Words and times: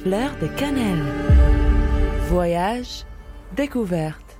Fleur 0.00 0.36
de 0.40 0.48
cannelle. 0.48 1.04
Voyage, 2.28 3.04
découverte, 3.54 4.36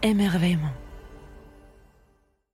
émerveillement. 0.00 0.74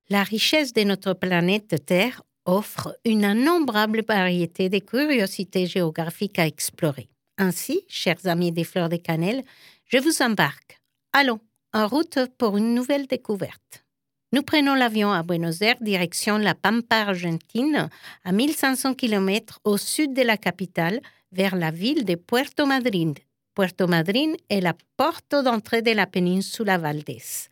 La 0.08 0.22
richesse 0.22 0.72
de 0.72 0.82
notre 0.84 1.12
planète 1.12 1.84
Terre 1.84 2.22
offre 2.46 2.96
une 3.04 3.24
innombrable 3.24 4.02
variété 4.08 4.70
de 4.70 4.78
curiosités 4.78 5.66
géographiques 5.66 6.38
à 6.38 6.46
explorer. 6.46 7.10
Ainsi, 7.36 7.82
chers 7.88 8.26
amis 8.26 8.50
des 8.50 8.64
fleurs 8.64 8.88
de 8.88 8.96
cannelle, 8.96 9.42
je 9.84 9.98
vous 9.98 10.22
embarque. 10.22 10.80
Allons, 11.12 11.40
en 11.74 11.86
route 11.86 12.18
pour 12.38 12.56
une 12.56 12.74
nouvelle 12.74 13.06
découverte. 13.06 13.84
Nous 14.32 14.42
prenons 14.42 14.74
l'avion 14.74 15.12
à 15.12 15.22
Buenos 15.22 15.60
Aires, 15.60 15.76
direction 15.82 16.38
la 16.38 16.54
Pampa 16.54 16.96
argentine, 16.96 17.90
à 18.24 18.32
1500 18.32 18.94
km 18.94 19.60
au 19.64 19.76
sud 19.76 20.14
de 20.14 20.22
la 20.22 20.38
capitale, 20.38 21.02
vers 21.32 21.56
la 21.56 21.70
ville 21.70 22.04
de 22.04 22.14
Puerto 22.14 22.66
Madryn. 22.66 23.14
Puerto 23.54 23.86
Madryn 23.86 24.34
est 24.48 24.60
la 24.60 24.74
porte 24.96 25.34
d'entrée 25.34 25.82
de 25.82 25.90
la 25.90 26.06
péninsule 26.06 26.66
Valdés. 26.78 27.48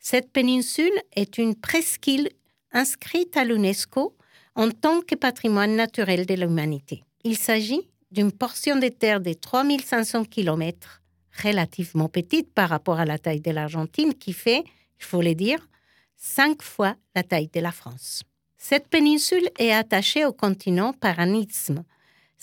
Cette 0.00 0.30
péninsule 0.32 1.00
est 1.12 1.38
une 1.38 1.54
presqu'île 1.54 2.30
inscrite 2.72 3.36
à 3.36 3.44
l'UNESCO 3.44 4.16
en 4.54 4.70
tant 4.70 5.00
que 5.00 5.14
patrimoine 5.14 5.76
naturel 5.76 6.26
de 6.26 6.34
l'humanité. 6.34 7.02
Il 7.24 7.36
s'agit 7.36 7.88
d'une 8.10 8.32
portion 8.32 8.76
de 8.76 8.88
terre 8.88 9.20
de 9.20 9.32
3500 9.32 10.24
km, 10.26 11.02
relativement 11.42 12.08
petite 12.08 12.52
par 12.52 12.68
rapport 12.68 13.00
à 13.00 13.04
la 13.04 13.18
taille 13.18 13.40
de 13.40 13.50
l'Argentine, 13.50 14.14
qui 14.14 14.32
fait, 14.32 14.62
il 15.00 15.04
faut 15.04 15.22
le 15.22 15.34
dire, 15.34 15.68
cinq 16.16 16.62
fois 16.62 16.94
la 17.14 17.22
taille 17.22 17.48
de 17.52 17.60
la 17.60 17.72
France. 17.72 18.22
Cette 18.56 18.88
péninsule 18.88 19.48
est 19.58 19.72
attachée 19.72 20.24
au 20.24 20.32
continent 20.32 20.92
par 20.92 21.18
un 21.18 21.34
isthme. 21.34 21.84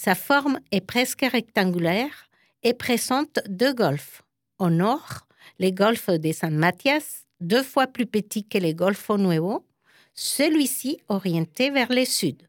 Sa 0.03 0.15
forme 0.15 0.59
est 0.71 0.81
presque 0.81 1.21
rectangulaire 1.21 2.27
et 2.63 2.73
présente 2.73 3.37
deux 3.47 3.71
golfes. 3.71 4.23
Au 4.57 4.71
nord, 4.71 5.27
les 5.59 5.71
golfe 5.71 6.09
de 6.09 6.31
San 6.31 6.55
Matías, 6.55 7.25
deux 7.39 7.61
fois 7.61 7.85
plus 7.85 8.07
petit 8.07 8.43
que 8.43 8.57
le 8.57 8.73
Golfo 8.73 9.19
Nuevo, 9.19 9.63
celui-ci 10.15 10.97
orienté 11.07 11.69
vers 11.69 11.91
le 11.91 12.03
sud. 12.05 12.41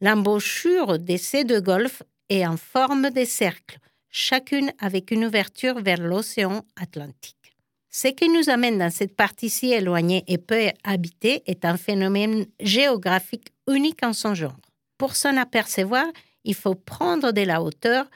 L'embouchure 0.00 0.98
de 0.98 1.18
ces 1.18 1.44
deux 1.44 1.60
golfes 1.60 2.02
est 2.30 2.46
en 2.46 2.56
forme 2.56 3.10
de 3.10 3.26
cercle, 3.26 3.80
chacune 4.08 4.72
avec 4.78 5.10
une 5.10 5.26
ouverture 5.26 5.82
vers 5.82 6.00
l'océan 6.00 6.64
Atlantique. 6.80 7.52
Ce 7.90 8.08
qui 8.08 8.30
nous 8.30 8.48
amène 8.48 8.78
dans 8.78 8.90
cette 8.90 9.14
partie 9.14 9.50
si 9.50 9.72
éloignée 9.72 10.24
et 10.26 10.38
peu 10.38 10.70
habitée 10.84 11.42
est 11.44 11.66
un 11.66 11.76
phénomène 11.76 12.46
géographique 12.60 13.52
unique 13.70 14.02
en 14.02 14.14
son 14.14 14.32
genre. 14.32 14.56
Pour 14.96 15.16
s'en 15.16 15.36
apercevoir, 15.36 16.06
il 16.48 16.54
faut 16.54 16.74
prendre 16.74 17.30
de 17.30 17.42
la 17.42 17.62
hauteur 17.62 18.06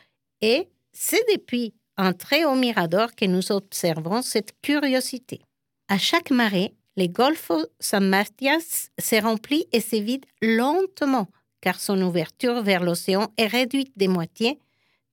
et 0.41 0.69
c'est 0.92 1.25
depuis 1.33 1.75
un 1.97 2.14
très 2.14 2.44
haut 2.44 2.56
mirador 2.56 3.14
que 3.14 3.27
nous 3.27 3.52
observons 3.52 4.22
cette 4.22 4.55
curiosité. 4.62 5.42
À 5.89 5.98
chaque 5.98 6.30
marée, 6.30 6.74
le 6.97 7.06
Golfo 7.06 7.64
San 7.78 8.08
Matías 8.08 8.89
se 8.98 9.22
remplit 9.22 9.66
et 9.70 9.80
se 9.80 9.97
vide 9.97 10.24
lentement 10.41 11.28
car 11.61 11.78
son 11.78 12.00
ouverture 12.02 12.62
vers 12.62 12.83
l'océan 12.83 13.33
est 13.36 13.47
réduite 13.47 13.97
de 13.97 14.08
moitié, 14.08 14.58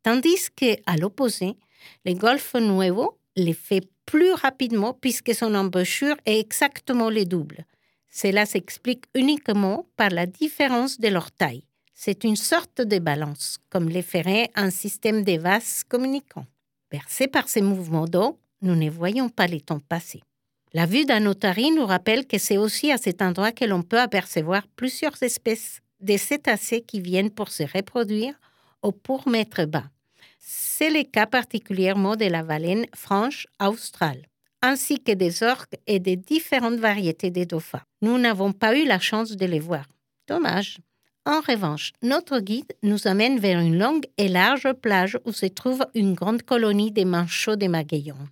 tandis 0.02 0.50
qu'à 0.56 0.96
l'opposé, 0.98 1.58
le 2.06 2.14
Golfo 2.14 2.60
Nuevo 2.60 3.20
le 3.36 3.54
fait 3.54 3.88
plus 4.06 4.32
rapidement 4.34 4.94
puisque 4.94 5.36
son 5.36 5.54
embouchure 5.56 6.16
est 6.26 6.40
exactement 6.40 7.10
le 7.10 7.26
double. 7.26 7.66
Cela 8.10 8.46
s'explique 8.46 9.06
uniquement 9.14 9.86
par 9.96 10.10
la 10.10 10.26
différence 10.26 11.00
de 11.00 11.10
leur 11.10 11.32
taille. 11.32 11.69
C'est 12.02 12.24
une 12.24 12.38
sorte 12.38 12.80
de 12.82 12.98
balance, 12.98 13.58
comme 13.70 13.90
le 13.90 14.02
ferait 14.02 14.50
un 14.56 14.70
système 14.70 15.26
de 15.26 15.38
vases 15.38 15.84
communicants. 15.84 16.46
Bercés 16.90 17.28
par 17.28 17.50
ces 17.50 17.62
mouvements 17.62 18.06
d'eau, 18.06 18.40
nous 18.62 18.78
ne 18.78 18.90
voyons 18.90 19.28
pas 19.28 19.48
les 19.48 19.60
temps 19.60 19.82
passer. 19.82 20.22
La 20.72 20.86
vue 20.86 21.04
d'un 21.04 21.26
otarie 21.26 21.72
nous 21.72 21.86
rappelle 21.86 22.26
que 22.26 22.38
c'est 22.38 22.58
aussi 22.58 22.90
à 22.90 22.98
cet 22.98 23.22
endroit 23.22 23.52
que 23.52 23.66
l'on 23.66 23.84
peut 23.84 24.00
apercevoir 24.00 24.66
plusieurs 24.78 25.22
espèces 25.24 25.82
de 26.00 26.16
cétacés 26.16 26.80
qui 26.80 27.02
viennent 27.02 27.32
pour 27.32 27.50
se 27.50 27.64
reproduire 27.64 28.40
ou 28.82 28.94
pour 28.94 29.28
mettre 29.28 29.66
bas. 29.66 29.90
C'est 30.40 30.90
le 30.90 31.04
cas 31.04 31.26
particulièrement 31.26 32.16
de 32.16 32.28
la 32.28 32.44
baleine 32.44 32.86
franche 32.96 33.46
australe, 33.62 34.26
ainsi 34.62 35.04
que 35.04 35.12
des 35.12 35.44
orques 35.44 35.76
et 35.86 36.00
de 36.00 36.16
différentes 36.16 36.80
variétés 36.80 37.30
de 37.30 37.44
dauphins. 37.44 37.84
Nous 38.02 38.18
n'avons 38.18 38.54
pas 38.54 38.78
eu 38.78 38.86
la 38.86 39.00
chance 39.00 39.32
de 39.36 39.46
les 39.46 39.60
voir. 39.60 39.86
Dommage. 40.30 40.78
En 41.26 41.42
revanche, 41.42 41.92
notre 42.02 42.40
guide 42.40 42.74
nous 42.82 43.08
amène 43.08 43.40
vers 43.40 43.60
une 43.60 43.78
longue 43.78 44.06
et 44.18 44.28
large 44.28 44.72
plage 44.74 45.18
où 45.26 45.32
se 45.32 45.46
trouve 45.46 45.86
une 45.94 46.14
grande 46.14 46.44
colonie 46.44 46.92
de 46.92 47.04
manchots 47.04 47.56
de 47.56 47.68
magueillons. 47.68 48.28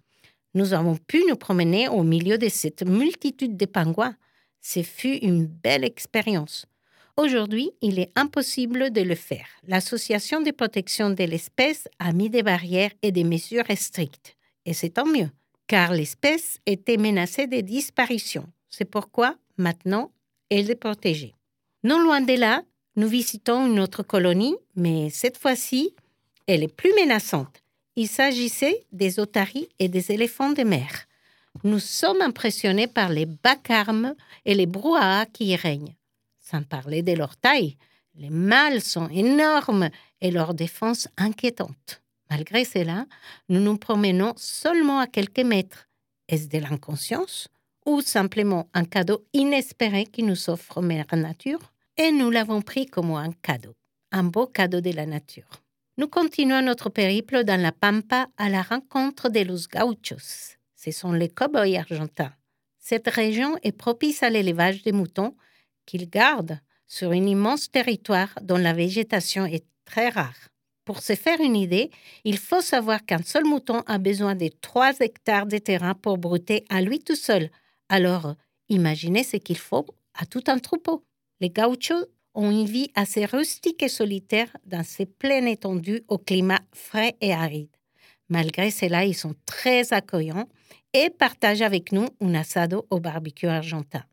Nous 0.53 0.73
avons 0.73 0.95
pu 0.95 1.23
nous 1.29 1.35
promener 1.35 1.87
au 1.87 2.03
milieu 2.03 2.37
de 2.37 2.49
cette 2.49 2.83
multitude 2.83 3.57
de 3.57 3.65
pingouins. 3.65 4.15
Ce 4.61 4.81
fut 4.81 5.17
une 5.17 5.45
belle 5.45 5.83
expérience. 5.83 6.65
Aujourd'hui, 7.17 7.71
il 7.81 7.99
est 7.99 8.11
impossible 8.15 8.91
de 8.91 9.01
le 9.01 9.15
faire. 9.15 9.47
L'Association 9.67 10.41
de 10.41 10.51
protection 10.51 11.09
de 11.09 11.23
l'espèce 11.23 11.87
a 11.99 12.13
mis 12.13 12.29
des 12.29 12.43
barrières 12.43 12.91
et 13.01 13.11
des 13.11 13.23
mesures 13.23 13.65
strictes. 13.75 14.35
Et 14.65 14.73
c'est 14.73 14.91
tant 14.91 15.05
mieux, 15.05 15.29
car 15.67 15.93
l'espèce 15.93 16.59
était 16.65 16.97
menacée 16.97 17.47
de 17.47 17.61
disparition. 17.61 18.45
C'est 18.69 18.89
pourquoi, 18.89 19.35
maintenant, 19.57 20.11
elle 20.49 20.71
est 20.71 20.75
protégée. 20.75 21.33
Non 21.83 21.99
loin 21.99 22.21
de 22.21 22.33
là, 22.33 22.63
nous 22.97 23.07
visitons 23.07 23.67
une 23.67 23.79
autre 23.79 24.01
colonie, 24.01 24.55
mais 24.75 25.11
cette 25.11 25.37
fois-ci, 25.37 25.93
elle 26.47 26.63
est 26.63 26.75
plus 26.75 26.91
menaçante. 26.99 27.63
Il 27.95 28.07
s'agissait 28.07 28.85
des 28.91 29.19
otaries 29.19 29.69
et 29.77 29.87
des 29.87 30.11
éléphants 30.11 30.51
de 30.51 30.63
mer. 30.63 31.05
Nous 31.63 31.79
sommes 31.79 32.21
impressionnés 32.21 32.87
par 32.87 33.09
les 33.09 33.27
vacarmes 33.43 34.15
et 34.45 34.55
les 34.55 34.65
brouhahas 34.65 35.27
qui 35.27 35.45
y 35.45 35.55
règnent. 35.55 35.95
Sans 36.39 36.63
parler 36.63 37.03
de 37.03 37.13
leur 37.13 37.37
taille, 37.37 37.77
les 38.15 38.31
mâles 38.31 38.81
sont 38.81 39.09
énormes 39.09 39.89
et 40.19 40.31
leur 40.31 40.55
défense 40.55 41.07
inquiétante. 41.17 42.01
Malgré 42.31 42.65
cela, 42.65 43.05
nous 43.47 43.59
nous 43.59 43.77
promenons 43.77 44.33
seulement 44.37 44.99
à 44.99 45.07
quelques 45.07 45.39
mètres. 45.39 45.87
Est-ce 46.27 46.47
de 46.47 46.57
l'inconscience 46.57 47.47
ou 47.85 48.01
simplement 48.01 48.69
un 48.73 48.85
cadeau 48.85 49.23
inespéré 49.33 50.05
qui 50.05 50.23
nous 50.23 50.49
offre 50.49 50.81
Mère 50.81 51.05
Nature? 51.13 51.71
Et 51.99 52.11
nous 52.11 52.29
l'avons 52.29 52.61
pris 52.61 52.85
comme 52.85 53.11
un 53.15 53.31
cadeau, 53.31 53.73
un 54.11 54.23
beau 54.23 54.45
cadeau 54.45 54.81
de 54.81 54.91
la 54.91 55.07
nature. 55.07 55.49
Nous 55.97 56.07
continuons 56.07 56.61
notre 56.61 56.89
périple 56.89 57.43
dans 57.43 57.59
la 57.59 57.71
Pampa 57.71 58.27
à 58.37 58.49
la 58.49 58.61
rencontre 58.61 59.29
de 59.29 59.39
los 59.39 59.67
gauchos. 59.67 60.57
Ce 60.75 60.91
sont 60.91 61.11
les 61.11 61.27
cow-boys 61.27 61.79
argentins. 61.79 62.33
Cette 62.77 63.07
région 63.07 63.57
est 63.63 63.71
propice 63.71 64.21
à 64.21 64.29
l'élevage 64.29 64.83
des 64.83 64.91
moutons 64.91 65.35
qu'ils 65.87 66.07
gardent 66.07 66.59
sur 66.85 67.09
un 67.09 67.25
immense 67.25 67.71
territoire 67.71 68.29
dont 68.43 68.57
la 68.57 68.73
végétation 68.73 69.47
est 69.47 69.65
très 69.83 70.09
rare. 70.09 70.49
Pour 70.85 71.01
se 71.01 71.15
faire 71.15 71.41
une 71.41 71.55
idée, 71.55 71.89
il 72.23 72.37
faut 72.37 72.61
savoir 72.61 73.03
qu'un 73.05 73.23
seul 73.23 73.43
mouton 73.43 73.81
a 73.87 73.97
besoin 73.97 74.35
de 74.35 74.49
3 74.61 74.99
hectares 74.99 75.47
de 75.47 75.57
terrain 75.57 75.95
pour 75.95 76.19
brouter 76.19 76.63
à 76.69 76.79
lui 76.79 76.99
tout 76.99 77.15
seul. 77.15 77.49
Alors, 77.89 78.35
imaginez 78.69 79.23
ce 79.23 79.37
qu'il 79.37 79.57
faut 79.57 79.87
à 80.13 80.27
tout 80.27 80.43
un 80.45 80.59
troupeau. 80.59 81.03
Les 81.39 81.49
gauchos 81.49 82.05
ont 82.33 82.51
une 82.51 82.65
vie 82.65 82.91
assez 82.95 83.25
rustique 83.25 83.81
et 83.83 83.89
solitaire 83.89 84.55
dans 84.65 84.83
ces 84.83 85.05
plaines 85.05 85.47
étendues 85.47 86.03
au 86.07 86.17
climat 86.17 86.61
frais 86.73 87.15
et 87.21 87.33
aride. 87.33 87.69
Malgré 88.29 88.71
cela, 88.71 89.05
ils 89.05 89.15
sont 89.15 89.35
très 89.45 89.93
accueillants 89.93 90.47
et 90.93 91.09
partagent 91.09 91.61
avec 91.61 91.91
nous 91.91 92.07
un 92.21 92.35
assado 92.35 92.85
au 92.89 92.99
barbecue 92.99 93.47
argentin. 93.47 94.03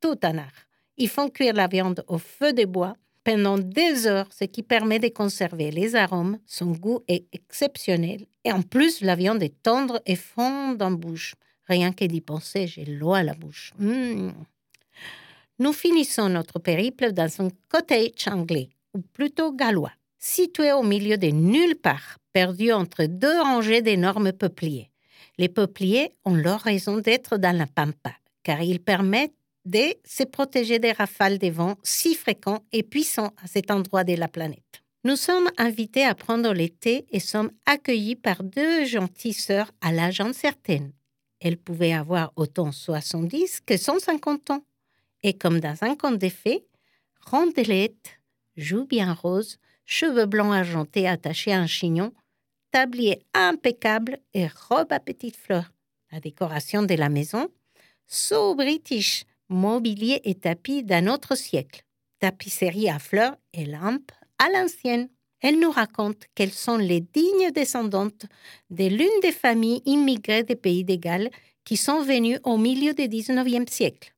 Tout 0.00 0.18
un 0.22 0.38
art. 0.38 0.66
Ils 0.96 1.08
font 1.08 1.28
cuire 1.28 1.54
la 1.54 1.68
viande 1.68 2.04
au 2.06 2.18
feu 2.18 2.52
de 2.52 2.64
bois 2.64 2.96
pendant 3.24 3.56
des 3.56 4.06
heures, 4.06 4.28
ce 4.32 4.44
qui 4.44 4.62
permet 4.62 4.98
de 4.98 5.08
conserver 5.08 5.70
les 5.70 5.94
arômes. 5.94 6.38
Son 6.46 6.72
goût 6.72 7.00
est 7.08 7.26
exceptionnel. 7.32 8.26
Et 8.44 8.52
en 8.52 8.62
plus, 8.62 9.00
la 9.00 9.14
viande 9.14 9.42
est 9.42 9.62
tendre 9.62 10.02
et 10.06 10.16
fonde 10.16 10.82
en 10.82 10.90
bouche. 10.90 11.34
Rien 11.68 11.92
que 11.92 12.04
d'y 12.04 12.20
penser, 12.20 12.66
j'ai 12.66 12.84
l'eau 12.84 13.14
à 13.14 13.22
la 13.22 13.34
bouche. 13.34 13.72
Mmh. 13.78 14.30
Nous 15.62 15.72
finissons 15.72 16.28
notre 16.28 16.58
périple 16.58 17.12
dans 17.12 17.30
un 17.40 17.48
cottage 17.68 18.26
anglais, 18.26 18.70
ou 18.94 19.00
plutôt 19.00 19.52
gallois, 19.52 19.92
situé 20.18 20.72
au 20.72 20.82
milieu 20.82 21.16
de 21.16 21.28
nulle 21.28 21.76
part, 21.76 22.18
perdu 22.32 22.72
entre 22.72 23.04
deux 23.04 23.40
rangées 23.40 23.80
d'énormes 23.80 24.32
peupliers. 24.32 24.90
Les 25.38 25.48
peupliers 25.48 26.10
ont 26.24 26.34
leur 26.34 26.62
raison 26.62 26.98
d'être 26.98 27.36
dans 27.36 27.56
la 27.56 27.68
pampa, 27.68 28.10
car 28.42 28.60
ils 28.60 28.80
permettent 28.80 29.36
de 29.64 29.94
se 30.04 30.24
protéger 30.24 30.80
des 30.80 30.90
rafales 30.90 31.38
de 31.38 31.50
vent 31.50 31.76
si 31.84 32.16
fréquents 32.16 32.64
et 32.72 32.82
puissants 32.82 33.32
à 33.40 33.46
cet 33.46 33.70
endroit 33.70 34.02
de 34.02 34.16
la 34.16 34.26
planète. 34.26 34.82
Nous 35.04 35.14
sommes 35.14 35.48
invités 35.58 36.04
à 36.04 36.16
prendre 36.16 36.52
l'été 36.52 37.06
et 37.12 37.20
sommes 37.20 37.52
accueillis 37.66 38.16
par 38.16 38.42
deux 38.42 38.84
gentilles 38.84 39.32
sœurs 39.32 39.70
à 39.80 39.92
l'âge 39.92 40.20
incertain. 40.20 40.90
Elles 41.38 41.56
pouvaient 41.56 41.92
avoir 41.92 42.32
autant 42.34 42.72
70 42.72 43.60
que 43.64 43.76
150 43.76 44.50
ans 44.50 44.64
et 45.22 45.34
comme 45.34 45.60
dans 45.60 45.76
un 45.82 45.94
conte 45.96 46.18
de 46.18 46.28
fées, 46.28 46.64
rondelette, 47.24 48.20
joues 48.56 48.86
bien 48.86 49.12
roses, 49.12 49.58
cheveux 49.84 50.26
blancs 50.26 50.54
argentés 50.54 51.08
attachés 51.08 51.52
à 51.52 51.60
un 51.60 51.66
chignon, 51.66 52.12
tablier 52.70 53.22
impeccable 53.34 54.18
et 54.34 54.46
robe 54.68 54.92
à 54.92 55.00
petites 55.00 55.36
fleurs. 55.36 55.72
La 56.10 56.20
décoration 56.20 56.82
de 56.82 56.94
la 56.94 57.08
maison, 57.08 57.48
so 58.06 58.54
british, 58.54 59.24
mobilier 59.48 60.20
et 60.24 60.34
tapis 60.34 60.82
d'un 60.82 61.06
autre 61.06 61.36
siècle, 61.36 61.82
tapisserie 62.18 62.88
à 62.88 62.98
fleurs 62.98 63.36
et 63.52 63.66
lampes 63.66 64.12
à 64.38 64.48
l'ancienne. 64.50 65.08
Elle 65.40 65.58
nous 65.58 65.70
raconte 65.70 66.24
qu'elles 66.34 66.52
sont 66.52 66.76
les 66.76 67.00
dignes 67.00 67.50
descendantes 67.52 68.26
de 68.70 68.84
l'une 68.84 69.20
des 69.22 69.32
familles 69.32 69.82
immigrées 69.84 70.44
des 70.44 70.56
pays 70.56 70.84
de 70.84 70.94
Galles 70.94 71.30
qui 71.64 71.76
sont 71.76 72.02
venues 72.02 72.38
au 72.44 72.58
milieu 72.58 72.94
du 72.94 73.08
XIXe 73.08 73.70
siècle. 73.70 74.11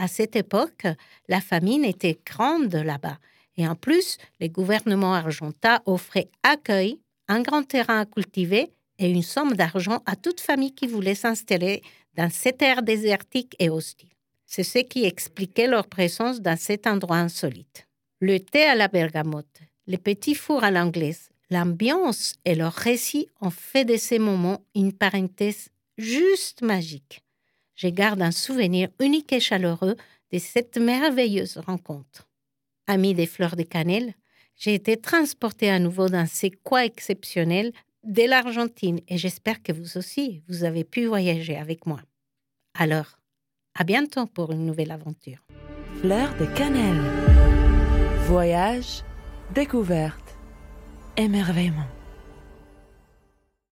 À 0.00 0.08
cette 0.08 0.34
époque, 0.34 0.86
la 1.28 1.42
famine 1.42 1.84
était 1.84 2.18
grande 2.24 2.74
là-bas 2.74 3.18
et 3.58 3.68
en 3.68 3.74
plus, 3.74 4.16
le 4.40 4.48
gouvernement 4.48 5.12
argentin 5.12 5.82
offrait 5.84 6.30
accueil, 6.42 6.98
un 7.28 7.42
grand 7.42 7.64
terrain 7.64 8.00
à 8.00 8.06
cultiver 8.06 8.72
et 8.98 9.10
une 9.10 9.22
somme 9.22 9.52
d'argent 9.52 10.00
à 10.06 10.16
toute 10.16 10.40
famille 10.40 10.74
qui 10.74 10.86
voulait 10.86 11.14
s'installer 11.14 11.82
dans 12.16 12.30
cette 12.30 12.62
aire 12.62 12.82
désertique 12.82 13.54
et 13.58 13.68
hostile. 13.68 14.08
C'est 14.46 14.62
ce 14.62 14.78
qui 14.78 15.04
expliquait 15.04 15.66
leur 15.66 15.86
présence 15.86 16.40
dans 16.40 16.56
cet 16.56 16.86
endroit 16.86 17.18
insolite. 17.18 17.86
Le 18.20 18.40
thé 18.40 18.62
à 18.62 18.74
la 18.74 18.88
bergamote, 18.88 19.60
les 19.86 19.98
petits 19.98 20.34
fours 20.34 20.64
à 20.64 20.70
l'anglaise, 20.70 21.28
l'ambiance 21.50 22.36
et 22.46 22.54
leur 22.54 22.72
récit 22.72 23.28
ont 23.42 23.50
fait 23.50 23.84
de 23.84 23.98
ces 23.98 24.18
moments 24.18 24.62
une 24.74 24.94
parenthèse 24.94 25.68
juste 25.98 26.62
magique. 26.62 27.22
Je 27.80 27.88
garde 27.88 28.20
un 28.20 28.30
souvenir 28.30 28.90
unique 29.00 29.32
et 29.32 29.40
chaleureux 29.40 29.96
de 30.32 30.38
cette 30.38 30.76
merveilleuse 30.76 31.56
rencontre. 31.56 32.28
Ami 32.86 33.14
des 33.14 33.24
fleurs 33.24 33.56
de 33.56 33.62
cannelle, 33.62 34.12
j'ai 34.54 34.74
été 34.74 34.98
transportée 34.98 35.70
à 35.70 35.78
nouveau 35.78 36.10
dans 36.10 36.26
ces 36.26 36.50
coins 36.50 36.82
exceptionnels 36.82 37.72
de 38.04 38.28
l'Argentine 38.28 39.00
et 39.08 39.16
j'espère 39.16 39.62
que 39.62 39.72
vous 39.72 39.96
aussi, 39.96 40.42
vous 40.46 40.64
avez 40.64 40.84
pu 40.84 41.06
voyager 41.06 41.56
avec 41.56 41.86
moi. 41.86 42.02
Alors, 42.78 43.18
à 43.74 43.84
bientôt 43.84 44.26
pour 44.26 44.52
une 44.52 44.66
nouvelle 44.66 44.90
aventure. 44.90 45.42
Fleurs 46.02 46.36
de 46.36 46.44
cannelle. 46.54 47.00
Voyage, 48.26 49.04
découverte, 49.54 50.36
émerveillement. 51.16 51.88